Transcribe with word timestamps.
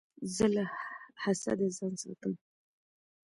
زه 0.35 0.45
له 0.55 0.63
حسده 1.23 1.67
ځان 1.77 1.93
ساتم. 2.01 2.33